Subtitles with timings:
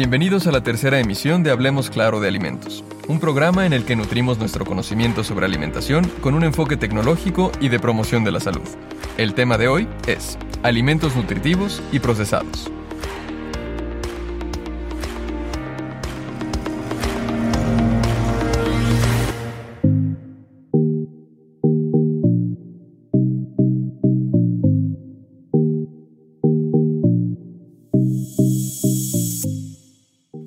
[0.00, 3.96] Bienvenidos a la tercera emisión de Hablemos Claro de Alimentos, un programa en el que
[3.96, 8.66] nutrimos nuestro conocimiento sobre alimentación con un enfoque tecnológico y de promoción de la salud.
[9.18, 12.70] El tema de hoy es alimentos nutritivos y procesados.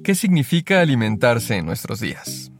[0.03, 2.51] ¿Qué significa alimentarse en nuestros días?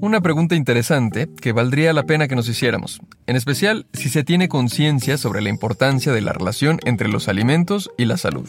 [0.00, 4.48] Una pregunta interesante que valdría la pena que nos hiciéramos, en especial si se tiene
[4.48, 8.48] conciencia sobre la importancia de la relación entre los alimentos y la salud.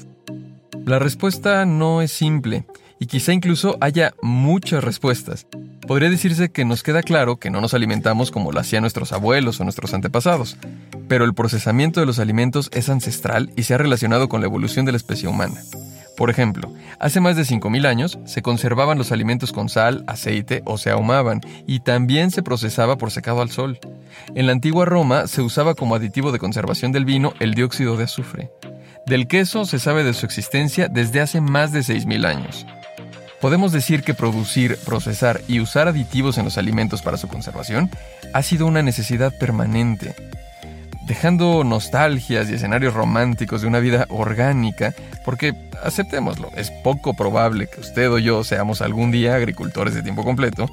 [0.86, 2.66] La respuesta no es simple
[3.02, 5.46] y quizá incluso haya muchas respuestas.
[5.86, 9.60] Podría decirse que nos queda claro que no nos alimentamos como lo hacían nuestros abuelos
[9.60, 10.56] o nuestros antepasados,
[11.10, 14.86] pero el procesamiento de los alimentos es ancestral y se ha relacionado con la evolución
[14.86, 15.60] de la especie humana.
[16.20, 20.78] Por ejemplo, hace más de 5.000 años se conservaban los alimentos con sal, aceite o
[20.78, 23.80] se ahumaban y también se procesaba por secado al sol.
[24.36, 28.04] En la antigua Roma se usaba como aditivo de conservación del vino el dióxido de
[28.04, 28.52] azufre.
[29.06, 32.66] Del queso se sabe de su existencia desde hace más de 6.000 años.
[33.40, 37.90] Podemos decir que producir, procesar y usar aditivos en los alimentos para su conservación
[38.34, 40.14] ha sido una necesidad permanente
[41.10, 44.94] dejando nostalgias y escenarios románticos de una vida orgánica,
[45.26, 50.24] porque aceptémoslo, es poco probable que usted o yo seamos algún día agricultores de tiempo
[50.24, 50.68] completo,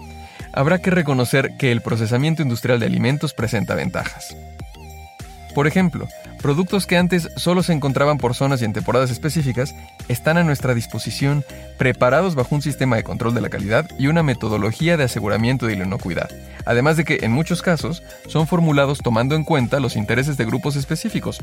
[0.52, 4.36] habrá que reconocer que el procesamiento industrial de alimentos presenta ventajas.
[5.54, 6.06] Por ejemplo,
[6.42, 9.74] productos que antes solo se encontraban por zonas y en temporadas específicas
[10.06, 11.44] están a nuestra disposición,
[11.78, 15.76] preparados bajo un sistema de control de la calidad y una metodología de aseguramiento de
[15.76, 16.28] la inocuidad,
[16.66, 20.76] además de que en muchos casos son formulados tomando en cuenta los intereses de grupos
[20.76, 21.42] específicos,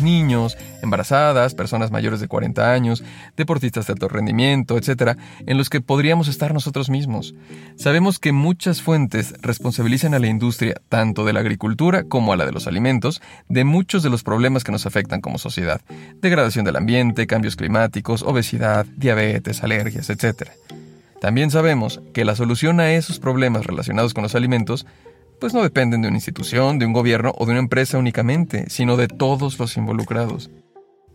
[0.00, 3.04] niños, embarazadas, personas mayores de 40 años,
[3.36, 7.34] deportistas de alto rendimiento, etc., en los que podríamos estar nosotros mismos.
[7.76, 12.46] Sabemos que muchas fuentes responsabilizan a la industria, tanto de la agricultura como a la
[12.46, 15.80] de los alimentos, de muchos de los problemas que nos afectan como sociedad.
[16.20, 20.50] Degradación del ambiente, cambios climáticos, obesidad, diabetes, alergias, etc.
[21.20, 24.86] También sabemos que la solución a esos problemas relacionados con los alimentos
[25.40, 28.96] pues no dependen de una institución, de un gobierno o de una empresa únicamente, sino
[28.96, 30.50] de todos los involucrados.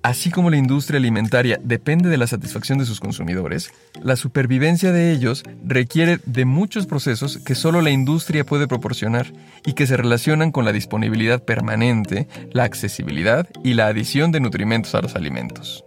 [0.04, 3.72] Así como la industria alimentaria depende de la satisfacción de sus consumidores,
[4.02, 9.32] la supervivencia de ellos requiere de muchos procesos que solo la industria puede proporcionar
[9.64, 14.96] y que se relacionan con la disponibilidad permanente, la accesibilidad y la adición de nutrimentos
[14.96, 15.86] a los alimentos.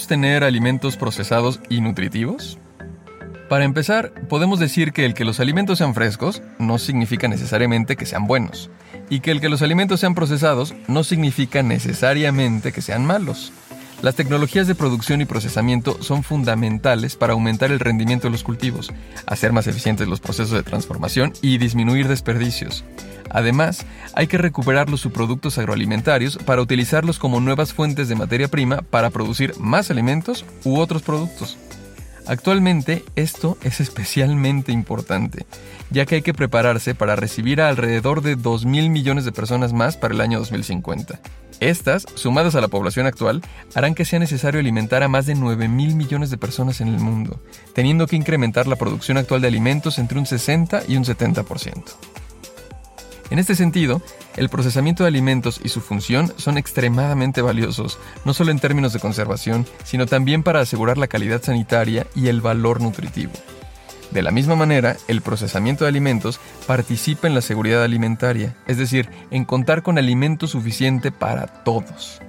[0.00, 2.58] ¿Podemos tener alimentos procesados y nutritivos?
[3.50, 8.06] Para empezar, podemos decir que el que los alimentos sean frescos no significa necesariamente que
[8.06, 8.70] sean buenos,
[9.10, 13.52] y que el que los alimentos sean procesados no significa necesariamente que sean malos.
[14.02, 18.90] Las tecnologías de producción y procesamiento son fundamentales para aumentar el rendimiento de los cultivos,
[19.26, 22.82] hacer más eficientes los procesos de transformación y disminuir desperdicios.
[23.28, 23.84] Además,
[24.14, 29.10] hay que recuperar los subproductos agroalimentarios para utilizarlos como nuevas fuentes de materia prima para
[29.10, 31.58] producir más alimentos u otros productos.
[32.26, 35.46] Actualmente esto es especialmente importante,
[35.90, 39.96] ya que hay que prepararse para recibir a alrededor de 2.000 millones de personas más
[39.96, 41.20] para el año 2050.
[41.60, 43.42] Estas, sumadas a la población actual,
[43.74, 47.42] harán que sea necesario alimentar a más de 9.000 millones de personas en el mundo,
[47.74, 51.82] teniendo que incrementar la producción actual de alimentos entre un 60 y un 70%.
[53.30, 54.02] En este sentido,
[54.40, 58.98] el procesamiento de alimentos y su función son extremadamente valiosos, no solo en términos de
[58.98, 63.32] conservación, sino también para asegurar la calidad sanitaria y el valor nutritivo.
[64.10, 69.10] De la misma manera, el procesamiento de alimentos participa en la seguridad alimentaria, es decir,
[69.30, 72.22] en contar con alimento suficiente para todos.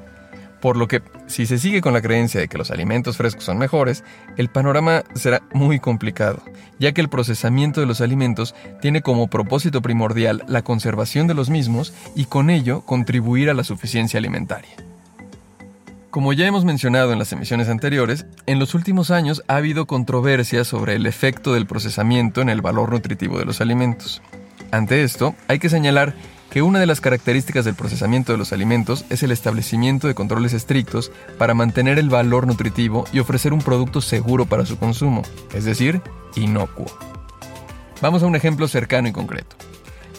[0.61, 3.57] Por lo que, si se sigue con la creencia de que los alimentos frescos son
[3.57, 4.03] mejores,
[4.37, 6.43] el panorama será muy complicado,
[6.77, 11.49] ya que el procesamiento de los alimentos tiene como propósito primordial la conservación de los
[11.49, 14.71] mismos y con ello contribuir a la suficiencia alimentaria.
[16.11, 20.65] Como ya hemos mencionado en las emisiones anteriores, en los últimos años ha habido controversia
[20.65, 24.21] sobre el efecto del procesamiento en el valor nutritivo de los alimentos.
[24.71, 26.15] Ante esto, hay que señalar
[26.49, 30.53] que una de las características del procesamiento de los alimentos es el establecimiento de controles
[30.53, 35.21] estrictos para mantener el valor nutritivo y ofrecer un producto seguro para su consumo,
[35.53, 36.01] es decir,
[36.35, 36.87] inocuo.
[38.01, 39.55] Vamos a un ejemplo cercano y concreto.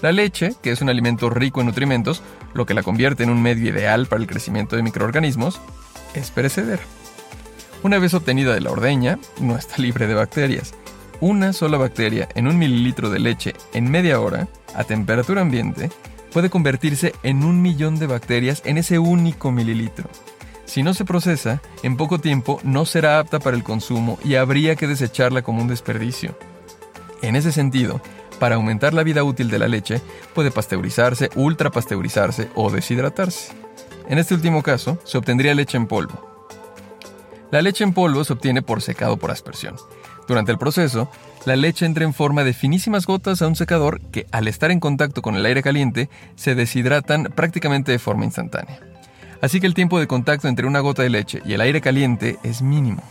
[0.01, 2.23] La leche, que es un alimento rico en nutrimentos,
[2.55, 5.61] lo que la convierte en un medio ideal para el crecimiento de microorganismos,
[6.15, 6.83] es perecedera.
[7.83, 10.75] Una vez obtenida de la ordeña, no está libre de bacterias.
[11.23, 15.89] Una sola bacteria en un mililitro de leche en media hora, a temperatura ambiente,
[16.33, 20.11] puede convertirse en un millón de bacterias en ese único mililitro.
[20.65, 24.75] Si no se procesa, en poco tiempo no será apta para el consumo y habría
[24.75, 26.37] que desecharla como un desperdicio.
[27.23, 28.01] En ese sentido,
[28.41, 30.01] para aumentar la vida útil de la leche,
[30.35, 33.53] puede pasteurizarse, ultrapasteurizarse o deshidratarse.
[34.09, 36.49] En este último caso, se obtendría leche en polvo.
[37.53, 39.77] La leche en polvo se obtiene por secado por aspersión.
[40.29, 41.11] Durante el proceso,
[41.45, 44.81] la leche entra en forma de finísimas gotas a un secador que, al estar en
[44.81, 48.79] contacto con el aire caliente, se deshidratan prácticamente de forma instantánea.
[49.41, 52.39] Así que el tiempo de contacto entre una gota de leche y el aire caliente
[52.45, 53.03] es mínimo.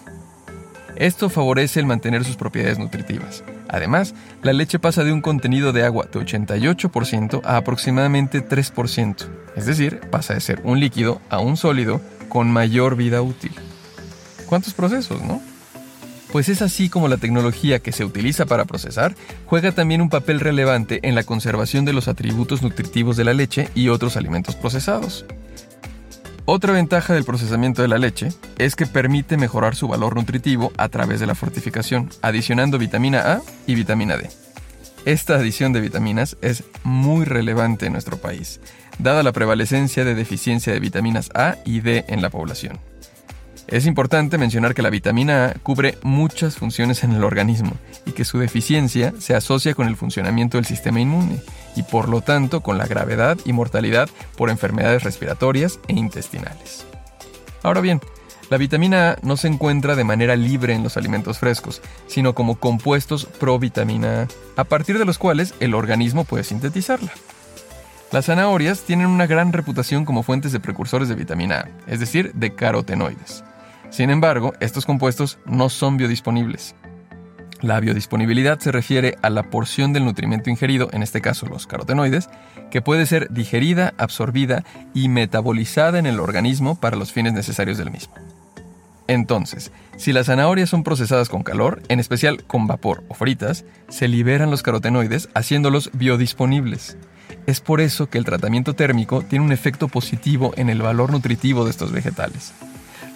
[0.96, 3.44] Esto favorece el mantener sus propiedades nutritivas.
[3.68, 9.66] Además, la leche pasa de un contenido de agua de 88% a aproximadamente 3%, es
[9.66, 13.52] decir, pasa de ser un líquido a un sólido con mayor vida útil.
[14.48, 15.42] ¿Cuántos procesos, no?
[16.31, 20.39] Pues es así como la tecnología que se utiliza para procesar juega también un papel
[20.39, 25.25] relevante en la conservación de los atributos nutritivos de la leche y otros alimentos procesados.
[26.45, 30.89] Otra ventaja del procesamiento de la leche es que permite mejorar su valor nutritivo a
[30.89, 34.30] través de la fortificación, adicionando vitamina A y vitamina D.
[35.06, 38.60] Esta adición de vitaminas es muy relevante en nuestro país,
[39.00, 42.91] dada la prevalecencia de deficiencia de vitaminas A y D en la población.
[43.72, 47.72] Es importante mencionar que la vitamina A cubre muchas funciones en el organismo
[48.06, 51.40] y que su deficiencia se asocia con el funcionamiento del sistema inmune
[51.78, 56.86] y por lo tanto con la gravedad y mortalidad por enfermedades respiratorias e intestinales.
[57.64, 58.02] Ahora bien,
[58.50, 62.56] la vitamina A no se encuentra de manera libre en los alimentos frescos, sino como
[62.56, 64.24] compuestos provitamina
[64.58, 67.14] A, a partir de los cuales el organismo puede sintetizarla.
[68.12, 72.34] Las zanahorias tienen una gran reputación como fuentes de precursores de vitamina A, es decir,
[72.34, 73.46] de carotenoides.
[73.92, 76.76] Sin embargo, estos compuestos no son biodisponibles.
[77.60, 82.30] La biodisponibilidad se refiere a la porción del nutriente ingerido, en este caso los carotenoides,
[82.72, 84.64] que puede ser digerida, absorbida
[84.96, 88.16] y metabolizada en el organismo para los fines necesarios del mismo.
[89.08, 94.08] Entonces, si las zanahorias son procesadas con calor, en especial con vapor o fritas, se
[94.08, 96.98] liberan los carotenoides haciéndolos biodisponibles.
[97.46, 101.66] Es por eso que el tratamiento térmico tiene un efecto positivo en el valor nutritivo
[101.66, 102.54] de estos vegetales.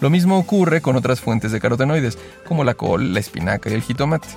[0.02, 3.82] Lo mismo ocurre con otras fuentes de carotenoides, como la col, la espinaca y el
[3.82, 4.28] jitomate.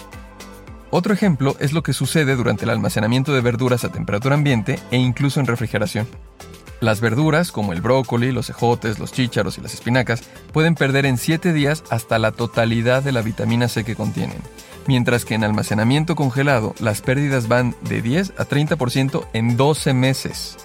[0.90, 4.96] Otro ejemplo es lo que sucede durante el almacenamiento de verduras a temperatura ambiente e
[4.96, 6.06] incluso en refrigeración.
[6.80, 10.22] Las verduras, como el brócoli, los ejotes, los chícharos y las espinacas,
[10.52, 14.38] pueden perder en 7 días hasta la totalidad de la vitamina C que contienen,
[14.86, 20.56] mientras que en almacenamiento congelado las pérdidas van de 10 a 30% en 12 meses.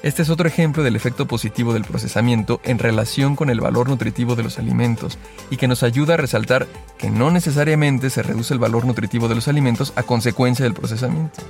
[0.00, 4.36] Este es otro ejemplo del efecto positivo del procesamiento en relación con el valor nutritivo
[4.36, 5.18] de los alimentos
[5.50, 6.68] y que nos ayuda a resaltar
[6.98, 11.40] que no necesariamente se reduce el valor nutritivo de los alimentos a consecuencia del procesamiento.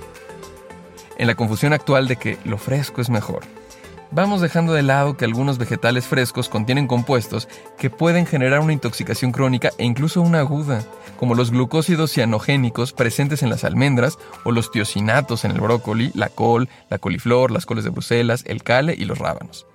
[1.19, 3.43] En la confusión actual de que lo fresco es mejor,
[4.11, 9.33] vamos dejando de lado que algunos vegetales frescos contienen compuestos que pueden generar una intoxicación
[9.33, 10.85] crónica e incluso una aguda,
[11.19, 16.29] como los glucósidos cianogénicos presentes en las almendras o los tiocinatos en el brócoli, la
[16.29, 19.67] col, la coliflor, las coles de Bruselas, el cale y los rábanos.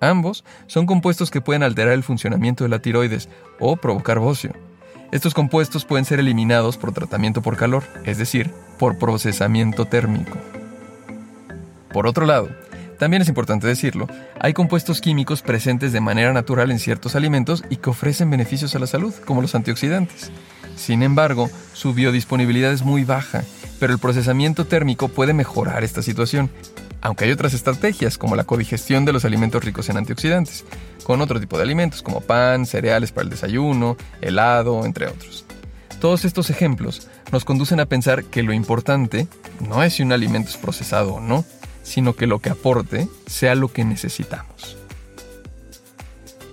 [0.00, 4.52] Ambos son compuestos que pueden alterar el funcionamiento de la tiroides o provocar bocio.
[5.10, 10.36] Estos compuestos pueden ser eliminados por tratamiento por calor, es decir, por procesamiento térmico.
[11.92, 12.48] Por otro lado,
[12.98, 14.08] también es importante decirlo,
[14.40, 18.78] hay compuestos químicos presentes de manera natural en ciertos alimentos y que ofrecen beneficios a
[18.78, 20.30] la salud, como los antioxidantes.
[20.76, 23.44] Sin embargo, su biodisponibilidad es muy baja,
[23.78, 26.50] pero el procesamiento térmico puede mejorar esta situación,
[27.00, 30.64] aunque hay otras estrategias como la codigestión de los alimentos ricos en antioxidantes,
[31.04, 35.44] con otro tipo de alimentos como pan, cereales para el desayuno, helado, entre otros.
[36.00, 39.26] Todos estos ejemplos nos conducen a pensar que lo importante
[39.68, 41.44] no es si un alimento es procesado o no,
[41.88, 44.76] sino que lo que aporte sea lo que necesitamos.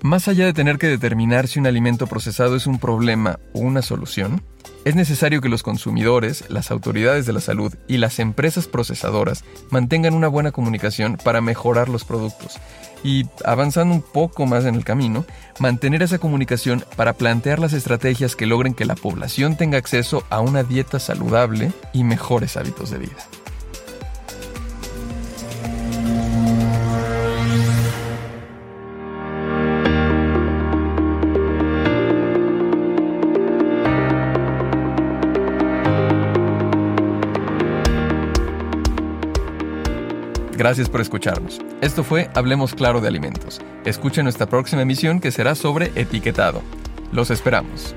[0.01, 3.81] Más allá de tener que determinar si un alimento procesado es un problema o una
[3.81, 4.41] solución,
[4.85, 10.13] es necesario que los consumidores, las autoridades de la salud y las empresas procesadoras mantengan
[10.13, 12.59] una buena comunicación para mejorar los productos
[13.03, 15.25] y, avanzando un poco más en el camino,
[15.59, 20.39] mantener esa comunicación para plantear las estrategias que logren que la población tenga acceso a
[20.39, 23.44] una dieta saludable y mejores hábitos de vida.
[40.55, 41.59] Gracias por escucharnos.
[41.81, 43.59] Esto fue Hablemos Claro de Alimentos.
[43.83, 46.61] Escuchen nuestra próxima emisión que será sobre etiquetado.
[47.11, 47.93] Los esperamos.